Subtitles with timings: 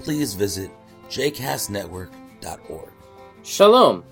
[0.00, 0.70] please visit
[1.08, 2.90] jcastnetwork.org.
[3.42, 4.04] Shalom.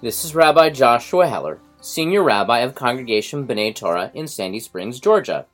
[0.00, 5.46] This is Rabbi Joshua Heller, Senior Rabbi of Congregation B'nai Torah in Sandy Springs, Georgia.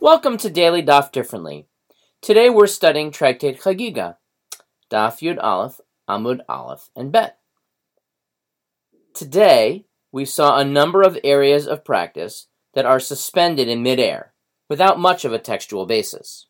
[0.00, 1.66] Welcome to Daily Daf Differently.
[2.20, 4.16] Today we're studying Tractate Chagiga,
[4.90, 7.38] Daf Yud Aleph, Amud Aleph, and Bet.
[9.14, 14.34] Today we saw a number of areas of practice that are suspended in midair,
[14.68, 16.46] without much of a textual basis.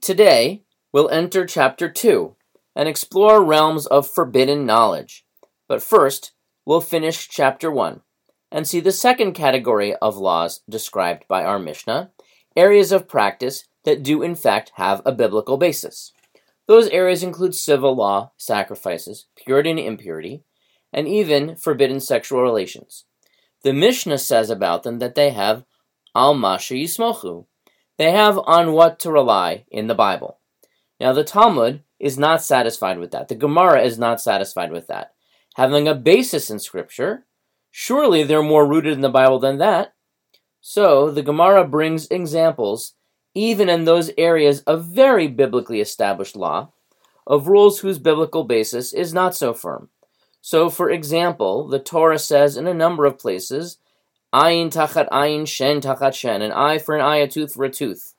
[0.00, 2.36] Today we'll enter Chapter 2
[2.76, 5.26] and explore realms of forbidden knowledge.
[5.66, 6.30] But first,
[6.64, 8.00] we'll finish Chapter 1
[8.52, 12.12] and see the second category of laws described by our Mishnah
[12.56, 16.12] areas of practice that do in fact have a biblical basis.
[16.68, 20.44] Those areas include civil law, sacrifices, purity and impurity,
[20.92, 23.04] and even forbidden sexual relations.
[23.64, 25.64] The Mishnah says about them that they have
[26.14, 27.46] al masha yismochu.
[27.98, 30.38] They have on what to rely in the Bible.
[31.00, 33.28] Now the Talmud is not satisfied with that.
[33.28, 35.14] The Gemara is not satisfied with that.
[35.56, 37.26] Having a basis in Scripture,
[37.70, 39.94] surely they're more rooted in the Bible than that.
[40.60, 42.94] So the Gemara brings examples,
[43.34, 46.72] even in those areas of very biblically established law,
[47.26, 49.90] of rules whose biblical basis is not so firm.
[50.40, 53.78] So, for example, the Torah says in a number of places,
[54.32, 57.70] ayin tachat ayin, shen tachat shen, an eye for an eye, a tooth for a
[57.70, 58.14] tooth.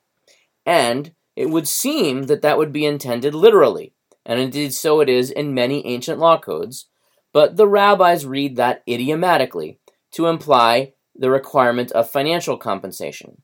[0.65, 3.93] And it would seem that that would be intended literally,
[4.25, 6.87] and indeed so it is in many ancient law codes,
[7.33, 9.79] but the rabbis read that idiomatically
[10.11, 13.41] to imply the requirement of financial compensation.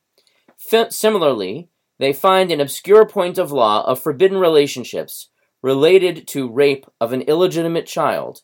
[0.72, 1.70] F- similarly,
[2.00, 5.30] they find an obscure point of law of forbidden relationships
[5.62, 8.42] related to rape of an illegitimate child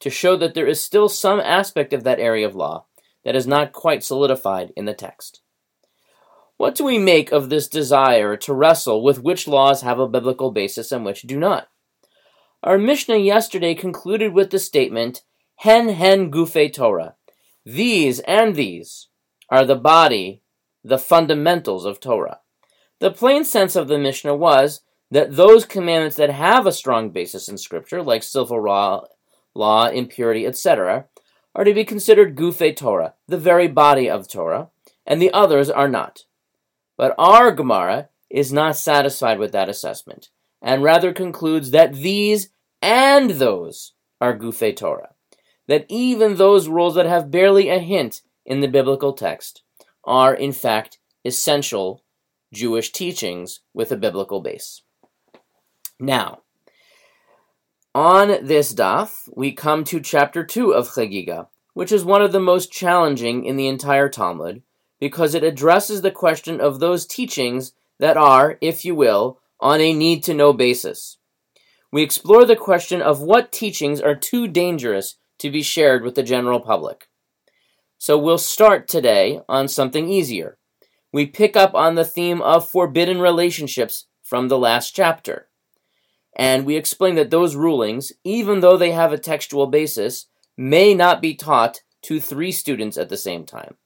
[0.00, 2.84] to show that there is still some aspect of that area of law
[3.24, 5.40] that is not quite solidified in the text.
[6.58, 10.50] What do we make of this desire to wrestle with which laws have a biblical
[10.50, 11.68] basis and which do not?
[12.64, 15.22] Our Mishnah yesterday concluded with the statement,
[15.58, 17.14] Hen hen gufe Torah.
[17.64, 19.06] These and these
[19.48, 20.42] are the body,
[20.82, 22.40] the fundamentals of Torah.
[22.98, 24.80] The plain sense of the Mishnah was
[25.12, 29.04] that those commandments that have a strong basis in Scripture, like civil law,
[29.54, 31.06] law impurity, etc.,
[31.54, 34.70] are to be considered gufe Torah, the very body of Torah,
[35.06, 36.24] and the others are not.
[36.98, 40.28] But our Gemara is not satisfied with that assessment,
[40.60, 42.50] and rather concludes that these
[42.82, 45.14] and those are Gufe Torah.
[45.66, 49.62] That even those rules that have barely a hint in the biblical text
[50.04, 52.02] are, in fact, essential
[52.52, 54.82] Jewish teachings with a biblical base.
[56.00, 56.40] Now,
[57.94, 62.40] on this daf, we come to chapter 2 of Chagiga, which is one of the
[62.40, 64.62] most challenging in the entire Talmud,
[65.00, 69.92] because it addresses the question of those teachings that are, if you will, on a
[69.92, 71.18] need to know basis.
[71.90, 76.22] We explore the question of what teachings are too dangerous to be shared with the
[76.22, 77.08] general public.
[77.96, 80.58] So we'll start today on something easier.
[81.12, 85.48] We pick up on the theme of forbidden relationships from the last chapter.
[86.36, 90.26] And we explain that those rulings, even though they have a textual basis,
[90.56, 93.76] may not be taught to three students at the same time.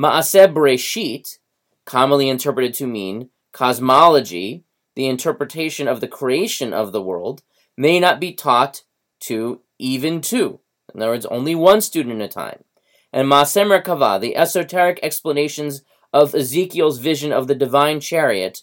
[0.00, 1.36] Ma'aseh Breshit,
[1.84, 4.64] commonly interpreted to mean cosmology,
[4.96, 7.42] the interpretation of the creation of the world,
[7.76, 8.84] may not be taught
[9.20, 10.60] to even two.
[10.94, 12.64] In other words, only one student at a time.
[13.12, 15.82] And Ma'aseh Merkava, the esoteric explanations
[16.14, 18.62] of Ezekiel's vision of the divine chariot,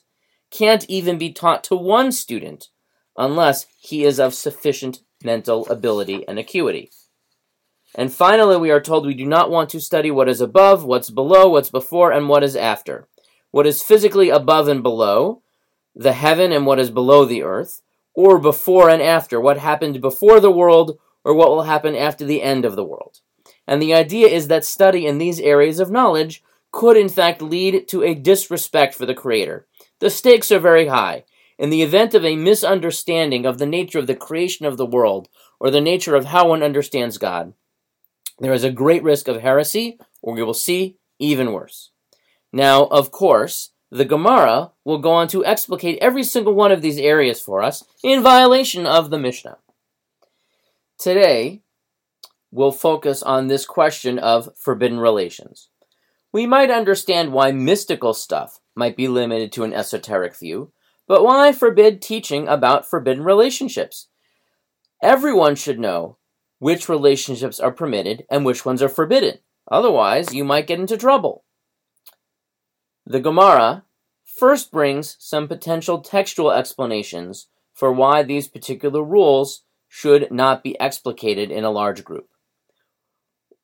[0.50, 2.70] can't even be taught to one student
[3.16, 6.90] unless he is of sufficient mental ability and acuity.
[7.97, 11.09] And finally, we are told we do not want to study what is above, what's
[11.09, 13.08] below, what's before, and what is after.
[13.49, 15.41] What is physically above and below,
[15.96, 17.82] the heaven and what is below the earth,
[18.14, 22.44] or before and after, what happened before the world, or what will happen after the
[22.44, 23.22] end of the world.
[23.66, 27.88] And the idea is that study in these areas of knowledge could in fact lead
[27.88, 29.66] to a disrespect for the Creator.
[29.99, 31.23] The stakes are very high.
[31.58, 35.29] In the event of a misunderstanding of the nature of the creation of the world,
[35.59, 37.53] or the nature of how one understands God,
[38.39, 41.91] there is a great risk of heresy, or we will see even worse.
[42.53, 46.97] Now, of course, the Gemara will go on to explicate every single one of these
[46.97, 49.57] areas for us in violation of the Mishnah.
[50.99, 51.61] Today,
[52.51, 55.69] we'll focus on this question of forbidden relations.
[56.34, 60.72] We might understand why mystical stuff might be limited to an esoteric view,
[61.07, 64.07] but why forbid teaching about forbidden relationships?
[65.01, 66.17] Everyone should know
[66.59, 69.40] which relationships are permitted and which ones are forbidden.
[69.72, 71.44] Otherwise, you might get into trouble.
[73.06, 73.84] The Gemara
[74.24, 81.50] first brings some potential textual explanations for why these particular rules should not be explicated
[81.50, 82.28] in a large group.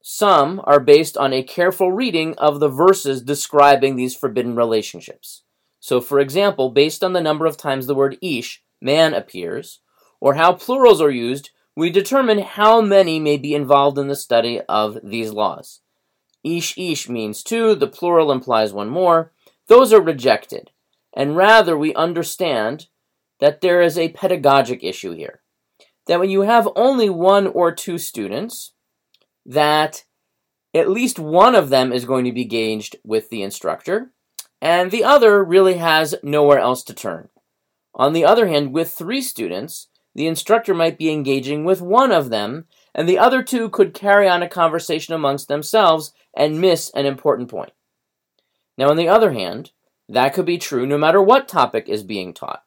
[0.01, 5.43] Some are based on a careful reading of the verses describing these forbidden relationships.
[5.79, 9.79] So, for example, based on the number of times the word ish, man, appears,
[10.19, 14.61] or how plurals are used, we determine how many may be involved in the study
[14.69, 15.81] of these laws.
[16.43, 19.31] Ish ish means two, the plural implies one more.
[19.67, 20.71] Those are rejected,
[21.15, 22.87] and rather we understand
[23.39, 25.41] that there is a pedagogic issue here.
[26.07, 28.73] That when you have only one or two students,
[29.45, 30.03] that
[30.73, 34.11] at least one of them is going to be gauged with the instructor,
[34.61, 37.29] and the other really has nowhere else to turn.
[37.95, 42.29] On the other hand, with three students, the instructor might be engaging with one of
[42.29, 47.05] them, and the other two could carry on a conversation amongst themselves and miss an
[47.05, 47.71] important point.
[48.77, 49.71] Now, on the other hand,
[50.09, 52.63] that could be true no matter what topic is being taught.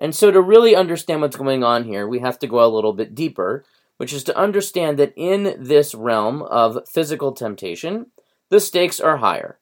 [0.00, 2.92] And so, to really understand what's going on here, we have to go a little
[2.92, 3.64] bit deeper
[3.98, 8.06] which is to understand that in this realm of physical temptation,
[8.48, 9.58] the stakes are higher.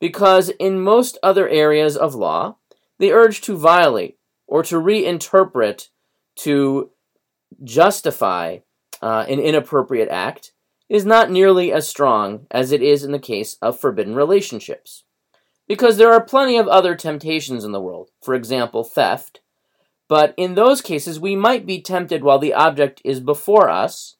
[0.00, 2.56] Because in most other areas of law,
[2.98, 5.88] the urge to violate or to reinterpret,
[6.36, 6.90] to
[7.62, 8.58] justify
[9.00, 10.52] uh, an inappropriate act,
[10.88, 15.04] is not nearly as strong as it is in the case of forbidden relationships.
[15.66, 19.40] Because there are plenty of other temptations in the world, for example, theft,
[20.08, 24.16] but in those cases, we might be tempted while the object is before us,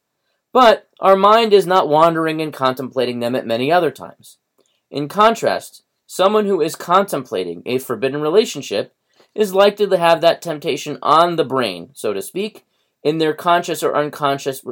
[0.53, 4.39] but our mind is not wandering and contemplating them at many other times.
[4.91, 8.95] In contrast, someone who is contemplating a forbidden relationship
[9.35, 12.65] is likely to have that temptation on the brain, so to speak,
[13.03, 14.65] in their conscious or unconscious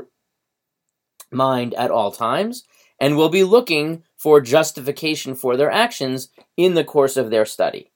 [1.31, 2.65] mind at all times,
[2.99, 7.91] and will be looking for justification for their actions in the course of their study.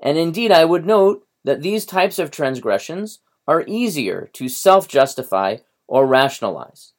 [0.00, 5.58] And indeed, I would note that these types of transgressions are easier to self justify
[5.86, 6.92] or rationalize.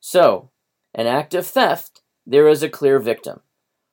[0.00, 0.50] So,
[0.94, 3.40] an act of theft, there is a clear victim.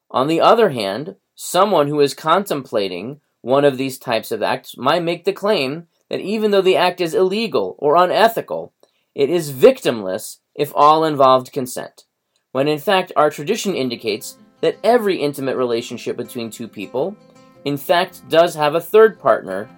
[0.10, 5.04] On the other hand, someone who is contemplating one of these types of acts might
[5.04, 8.74] make the claim that even though the act is illegal or unethical,
[9.14, 12.06] it is victimless if all involved consent,
[12.54, 17.18] when in fact our tradition indicates that every intimate relationship between two people,
[17.66, 19.70] in fact, does have a third partner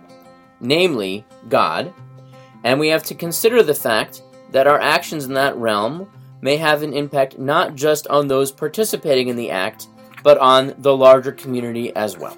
[0.61, 1.91] namely God,
[2.63, 4.21] and we have to consider the fact
[4.51, 6.07] that our actions in that realm
[6.41, 9.87] may have an impact not just on those participating in the act,
[10.23, 12.37] but on the larger community as well.